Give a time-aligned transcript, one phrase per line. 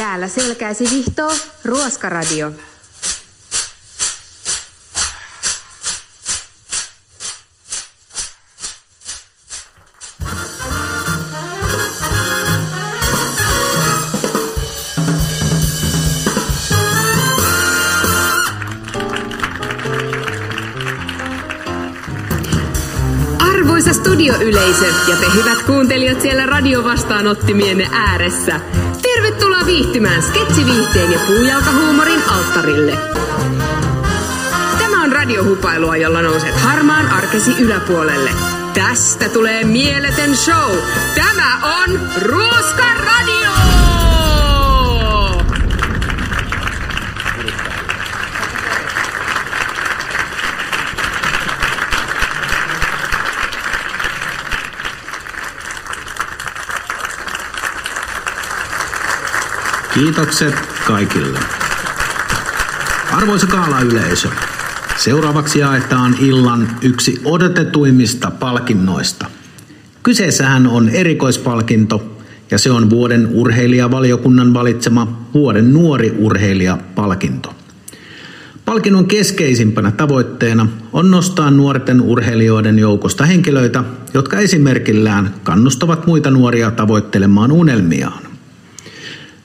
[0.00, 1.32] Täällä selkäisi vihtoo
[1.64, 2.52] Ruoskaradio.
[23.38, 28.60] Arvoisa studioyleisö ja te hyvät kuuntelijat siellä radiovastaanottimienne ääressä.
[29.30, 32.98] Tervetuloa viihtymään sketsiviihteen ja puujalkahuumorin alttarille.
[34.78, 38.30] Tämä on radiohupailua, jolla nouset harmaan arkesi yläpuolelle.
[38.74, 40.76] Tästä tulee mieletön show.
[41.14, 43.59] Tämä on Ruoska Radio!
[59.94, 60.54] Kiitokset
[60.86, 61.38] kaikille.
[63.12, 64.28] Arvoisa kaala-yleisö,
[64.96, 69.26] seuraavaksi jaetaan illan yksi odotetuimmista palkinnoista.
[70.02, 72.16] Kyseessähän on erikoispalkinto
[72.50, 77.54] ja se on vuoden urheilijavaliokunnan valitsema vuoden nuori urheilija-palkinto.
[78.64, 87.52] Palkinnon keskeisimpänä tavoitteena on nostaa nuorten urheilijoiden joukosta henkilöitä, jotka esimerkillään kannustavat muita nuoria tavoittelemaan
[87.52, 88.29] unelmiaan.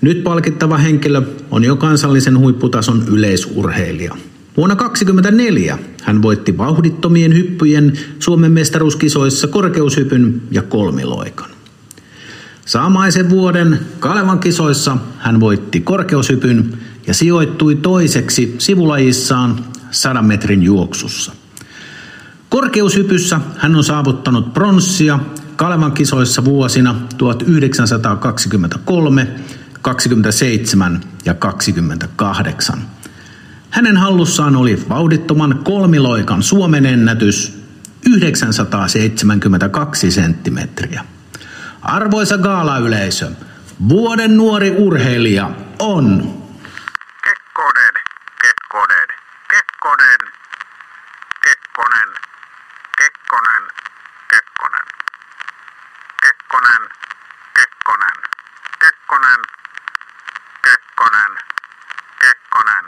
[0.00, 4.16] Nyt palkittava henkilö on jo kansallisen huipputason yleisurheilija.
[4.56, 11.50] Vuonna 2024 hän voitti vauhdittomien hyppyjen Suomen mestaruuskisoissa korkeushypyn ja kolmiloikan.
[12.66, 21.32] Saamaisen vuoden Kalevan kisoissa hän voitti korkeushypyn ja sijoittui toiseksi sivulajissaan 100 metrin juoksussa.
[22.48, 25.18] Korkeushypyssä hän on saavuttanut pronssia
[25.56, 29.26] Kalevan kisoissa vuosina 1923,
[29.82, 32.82] 27 ja 28.
[33.70, 37.60] Hänen hallussaan oli vauhdittoman kolmiloikan Suomen ennätys
[38.06, 41.04] 972 senttimetriä.
[41.82, 43.30] Arvoisa gaalayleisö,
[43.88, 46.34] vuoden nuori urheilija on
[47.24, 47.94] Kekkonen,
[48.42, 49.08] Kekkonen,
[49.50, 50.18] Kekkonen,
[51.44, 52.08] Kekkonen,
[52.98, 53.62] Kekkonen,
[54.30, 54.86] Kekkonen,
[56.22, 56.88] Kekkonen, Kekkonen,
[58.78, 59.40] Kekkonen,
[61.00, 61.36] Kekkonen,
[62.20, 62.84] Kekkonen.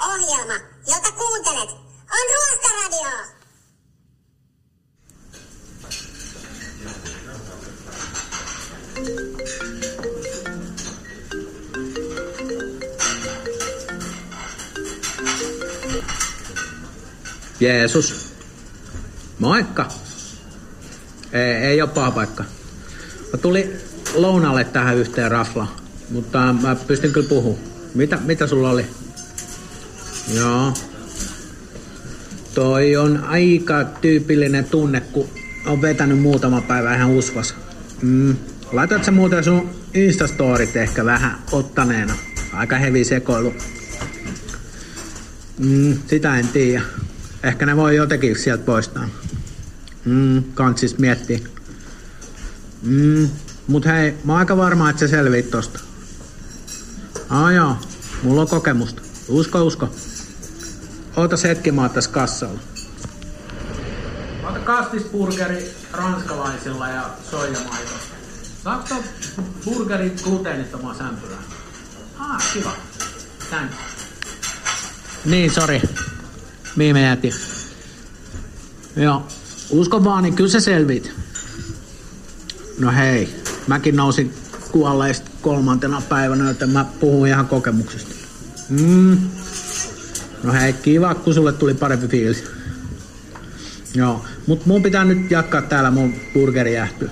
[0.00, 0.54] Ohjelma,
[0.86, 1.70] jota kuuntelet,
[2.10, 3.34] on Ruoskaradio.
[17.60, 18.34] Jeesus.
[19.38, 20.03] Moikka.
[21.34, 22.44] Ei, ei ole paha paikka.
[23.32, 23.72] Mä tulin
[24.14, 25.76] lounalle tähän yhteen rafla,
[26.10, 27.64] mutta mä pystyn kyllä puhumaan.
[27.94, 28.86] Mitä, mitä sulla oli?
[30.34, 30.72] Joo.
[32.54, 35.28] Toi on aika tyypillinen tunne, kun
[35.66, 37.54] on vetänyt muutama päivä ihan usvas.
[38.02, 38.36] Mm.
[38.72, 42.14] Laitat sä muuten sun Instastorit ehkä vähän ottaneena?
[42.52, 43.54] Aika hevi sekoilu.
[45.58, 46.82] Mm, sitä en tiedä.
[47.42, 49.08] Ehkä ne voi jotenkin sieltä poistaa.
[50.04, 51.38] Mm, kantsis miettiä.
[52.82, 53.28] Mm,
[53.66, 55.80] mut hei, mä oon aika varma, että se selviit tosta.
[57.30, 57.76] Aa joo,
[58.22, 59.02] mulla on kokemusta.
[59.28, 59.88] Usko, usko.
[61.16, 62.60] Oota hetki, mä oon tässä kassalla.
[64.42, 67.92] Mä otan kastisburgeri ranskalaisilla ja soijamaito.
[68.64, 69.04] Saatko tuon
[69.64, 71.42] burgerin gluteenittomaa sämpyrää?
[72.18, 72.72] Ah, kiva.
[73.48, 73.72] Thank.
[75.24, 75.82] Niin, sori.
[76.76, 77.34] Mihin me jäätiin?
[78.96, 79.28] Joo.
[79.74, 81.12] Usko vaan, niin kyllä se selvit.
[82.78, 83.34] No hei,
[83.66, 84.34] mäkin nousin
[84.72, 88.14] kuolleista kolmantena päivänä, joten mä puhun ihan kokemuksesta.
[88.68, 89.18] Mm.
[90.42, 92.44] No hei, kiva, kun sulle tuli parempi fiilis.
[93.94, 97.10] Joo, mut mun pitää nyt jatkaa täällä mun burgeri jäähtyy.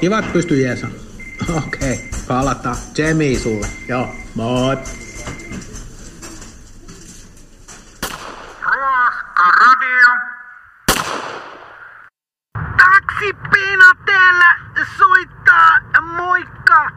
[0.00, 0.92] Kiva, että pystyy jeesaan.
[1.66, 2.76] Okei, okay, palataan.
[2.98, 3.66] Jemii sulle.
[3.88, 4.76] Joo, moi.
[8.62, 10.30] Ruoskaradio.
[12.76, 14.60] Taksipina täällä
[14.98, 15.80] soittaa,
[16.16, 16.90] moikka!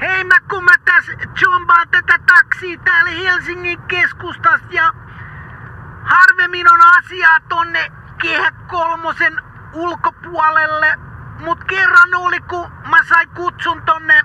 [0.00, 1.12] Hei mä kun mä tässä
[1.42, 3.10] jombaan tätä taksia täällä
[3.60, 4.92] Helsingin keskustasta ja
[6.04, 7.92] harvemmin on asiaa tonne
[8.22, 9.40] kehä kolmosen
[9.72, 10.98] ulkopuolelle.
[11.40, 14.24] Mut kerran oli kun mä sain kutsun tonne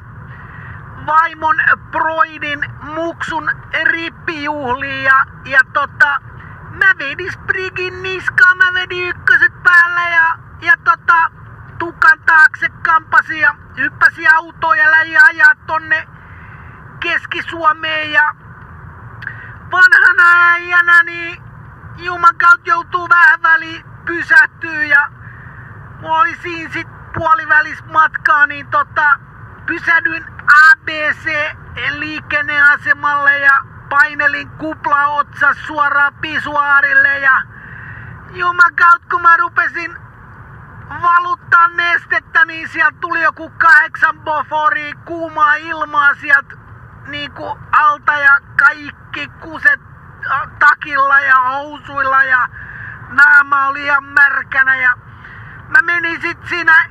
[1.06, 1.56] vaimon
[1.92, 3.52] Broidin muksun
[3.84, 6.22] rippijuhliin ja, ja tota,
[6.70, 11.32] mä vedin Sprigin niskaan, mä vedin ykköset päällä ja, ja tota,
[11.80, 14.86] tukan taakse kampasi ja hyppäsi autoon ja
[15.28, 16.08] ajaa tonne
[17.00, 18.45] Keski-Suomeen ja
[19.76, 21.44] vanhana äijänä niin
[21.98, 25.10] Juman kautta joutuu vähän väliin pysähtyä ja
[26.02, 29.20] mulla oli siinä sit puolivälis matkaa, niin tota,
[29.66, 30.26] pysähdyin
[30.72, 31.56] ABC
[31.90, 37.42] liikenneasemalle ja painelin kupla otsa suoraan pisuaarille ja
[38.32, 39.98] Juman kautta kun mä rupesin
[41.02, 46.56] valuttaa nestettä, niin sieltä tuli joku kahdeksan bofori kuumaa ilmaa sieltä
[47.08, 49.82] niinku alta ja kaikki kuset
[50.60, 52.48] takilla ja housuilla ja
[53.10, 54.98] naama oli ihan märkänä ja
[55.68, 56.86] mä menin sit siinä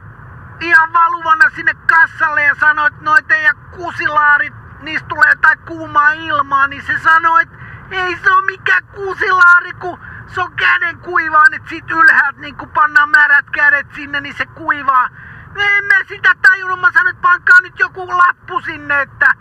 [0.61, 6.67] ihan valuvana sinne kassalle ja sanoin, että noit teidän kusilaarit, niistä tulee jotain kuumaa ilmaa,
[6.67, 7.57] niin se sanoi, että
[7.91, 12.71] ei se ole mikään kusilaari, kun se on käden kuivaa, että sit ylhäältä niin kun
[12.71, 15.09] pannaan märät kädet sinne, niin se kuivaa.
[15.55, 19.35] No en mä sitä tajunnut, mä sanoin, että pankaa nyt joku lappu sinne, että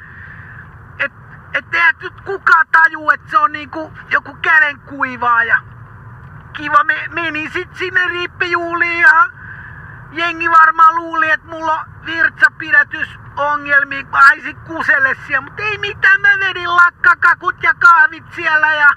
[1.54, 5.58] et, et eihän nyt kukaan taju, että se on niinku joku käden kuivaaja.
[6.54, 9.30] Kiva, me, menin sit sinne riippijuuliin ja
[10.12, 16.30] jengi varmaan luuli, että mulla on virtsapidätysongelmia, kun haisin kuselle siellä, mutta ei mitään, mä
[16.40, 18.90] vedin lakkakakut ja kahvit siellä ja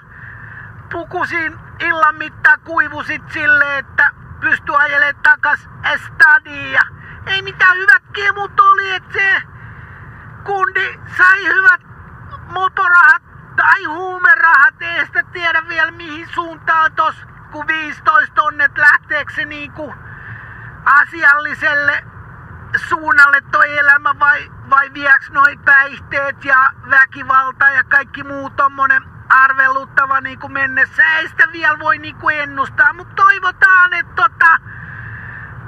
[0.91, 5.69] pukusin illan mittaan kuivusit silleen, että pystyi ajelemaan takas
[6.05, 6.81] stadiin ja
[7.25, 9.41] ei mitään hyvät kiemut oli, että se
[10.43, 11.86] kundi sai hyvät
[12.47, 13.21] moporahat
[13.55, 17.15] tai huumerahat, ei sitä tiedä vielä mihin suuntaan tos,
[17.51, 19.93] kun 15 tonnet lähteekö se niinku
[20.85, 22.03] asialliselle
[22.75, 30.21] suunnalle toi elämä vai, vai vieks noi päihteet ja väkivalta ja kaikki muu tommonen arveluttava
[30.21, 31.03] niinku mennessä.
[31.03, 34.57] Ei sitä vielä voi niinku ennustaa, mutta toivotaan, että tota,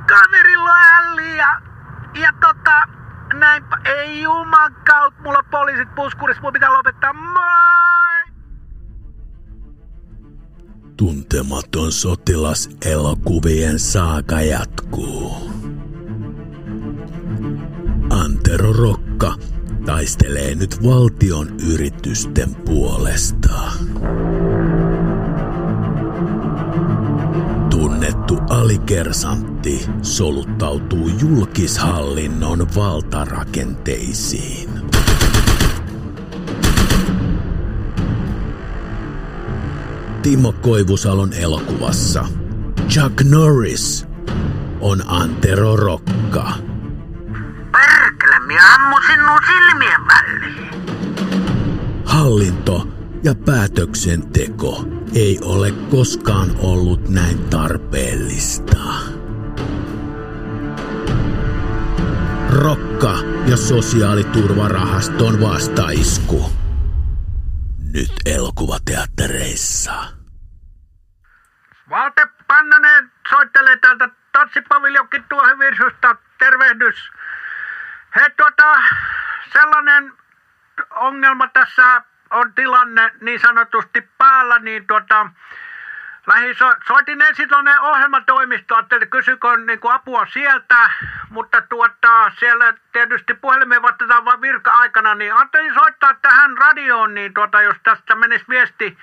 [0.08, 1.62] kaverilla on ja,
[2.14, 2.99] ja tota,
[3.34, 8.34] näinpä, ei juman kautta, mulla poliisit puskurissa, mulla pitää lopettaa, moi!
[10.98, 15.52] Tuntematon sotilas elokuvien saaga jatkuu.
[18.10, 19.36] Antero Rokka
[19.86, 23.72] taistelee nyt valtion yritysten puolesta.
[27.90, 34.70] Tunnettu alikersantti soluttautuu julkishallinnon valtarakenteisiin.
[40.22, 42.26] Timo Koivusalon elokuvassa
[42.90, 44.08] Chuck Norris
[44.82, 46.54] on Antero Rokka.
[47.72, 50.70] Perkele, minä ammusin nuo silmien väliin.
[52.06, 52.88] Hallinto
[53.24, 58.78] ja päätöksenteko ei ole koskaan ollut näin tarpeellista.
[62.64, 63.16] Rokka
[63.50, 66.52] ja sosiaaliturvarahaston vastaisku.
[67.94, 69.94] Nyt elokuvateattereissa.
[71.90, 76.16] Valte Pannanen soittelee täältä Tatsipaviljokin tuohivirsusta.
[76.40, 76.96] Tervehdys.
[78.16, 78.74] He tuota,
[79.54, 80.14] sellainen
[80.96, 85.30] ongelma tässä on tilanne niin sanotusti päällä, niin tuota,
[86.28, 90.92] lähin so, soitin ensin tuonne ohjelmatoimistoon, että kysykö niin kuin apua sieltä,
[91.30, 97.62] mutta tuota, siellä tietysti puhelimeen vastataan vain virka-aikana, niin ajattelin soittaa tähän radioon, niin tuota,
[97.62, 98.98] jos tästä menisi viesti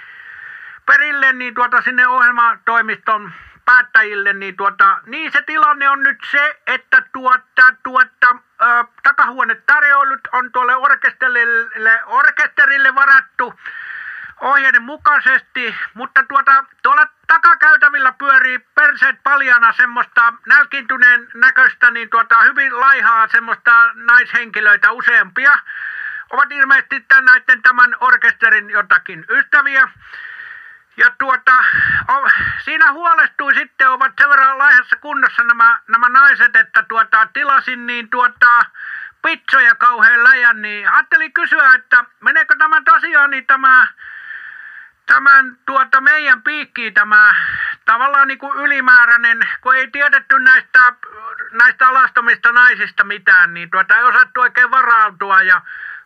[0.86, 3.32] perille, niin tuota sinne ohjelmatoimiston
[3.64, 9.65] päättäjille, niin tuota, niin se tilanne on nyt se, että tuota, tuota, ö, takahuonetarjoilut
[10.36, 13.54] on tuolle orkesterille, orkesterille varattu
[14.40, 22.80] ohjeiden mukaisesti, mutta tuota, tuolla takakäytävillä pyörii perseet paljana semmoista nälkintyneen näköistä, niin tuota, hyvin
[22.80, 25.58] laihaa semmoista naishenkilöitä useampia.
[26.30, 29.88] Ovat ilmeisesti tämän, näiden tämän orkesterin jotakin ystäviä.
[30.96, 31.64] Ja tuota,
[32.08, 32.28] o,
[32.64, 38.10] siinä huolestui sitten, ovat sen verran laihassa kunnossa nämä, nämä naiset, että tuota, tilasin niin
[38.10, 38.64] tuota,
[39.26, 43.86] pitsoja kauhean läjän, niin ajattelin kysyä, että meneekö tämä tosiaan niin tämä,
[45.06, 47.34] tämän tuota meidän piikkiin tämä
[47.84, 50.80] tavallaan niin kuin ylimääräinen, kun ei tiedetty näistä,
[51.52, 55.60] näistä alastomista naisista mitään, niin tuota ei osattu oikein varautua ja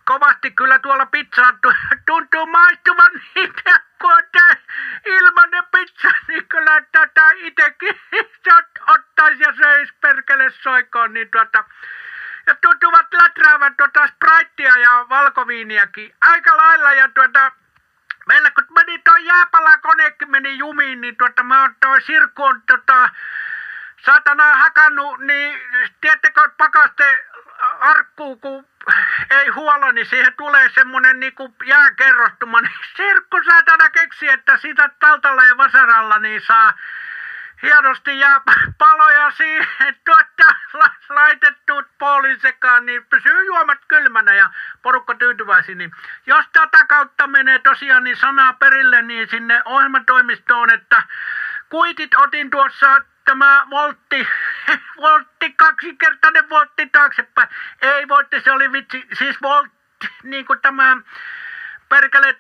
[0.05, 1.53] kovasti kyllä tuolla pizzaa
[2.07, 4.57] tuntuu maistuvan niitä, kun on tää
[5.07, 8.01] ilmanen pizza, niin kyllä tätä itekin
[8.95, 11.65] ottaisi ja söisi perkele soikoon, niin tuota,
[12.51, 17.53] ja tuntuvat läträävän tuota spraittia ja valkoviiniäkin aika lailla ja tuota,
[18.27, 23.11] meillä kun meni tuo jääpalakonekin meni jumiin, niin tuota, mä oon toi Sirku on tota,
[24.05, 25.61] saatana hakannut, niin
[26.01, 27.25] tiedättekö pakaste
[27.81, 28.67] arkkuu, kun
[29.31, 32.61] ei huolla, niin siihen tulee semmonen niinku jääkerrostuma.
[32.61, 36.73] Niin Sirkku saatana keksi, että siitä taltalla ja vasaralla niin saa
[37.63, 38.41] hienosti jää
[38.79, 39.97] paloja siihen
[40.73, 44.51] la- laitettu poolin sekaan, niin pysyy juomat kylmänä ja
[44.83, 45.79] porukka tyytyväisin.
[45.79, 45.93] Niin
[46.27, 51.03] jos tätä kautta menee tosiaan niin sanaa perille, niin sinne ohjelmatoimistoon, että
[51.71, 54.29] kuitit otin tuossa tämä voltti,
[55.05, 57.49] voltti, kaksinkertainen voltti taaksepäin.
[57.83, 60.97] Ei voltti, se oli vitsi, siis voltti, niin kuin tämä
[61.91, 62.37] perkele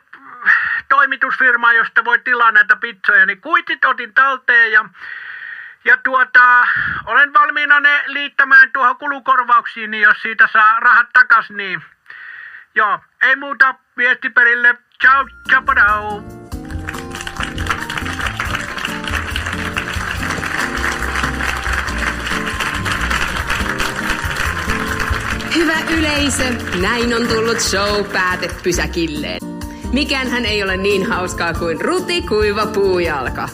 [0.88, 4.84] toimitusfirma, josta voi tilaa näitä pizzoja, niin kuitit otin talteen ja,
[5.84, 6.66] ja tuota,
[7.04, 11.82] olen valmiina ne liittämään tuohon kulukorvauksiin, niin jos siitä saa rahat takas, niin
[12.74, 14.78] joo, ei muuta viesti perille.
[15.00, 16.39] Ciao, ciao,
[25.54, 26.44] Hyvä yleisö,
[26.80, 29.40] näin on tullut show päätepysäkilleen.
[29.92, 33.48] Mikään ei ole niin hauskaa kuin ruti kuiva puujalka.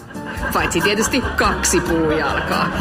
[0.53, 2.69] Paitsi tietysti kaksi puujalkaa.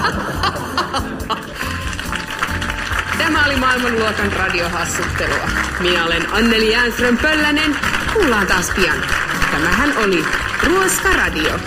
[3.18, 5.50] Tämä oli maailmanluokan radiohassuttelua.
[5.80, 7.76] Minä olen Anneli Jäänström Pöllänen.
[8.14, 8.98] Kuullaan taas pian.
[9.52, 10.26] Tämähän oli
[10.64, 11.60] Ruoska Radio.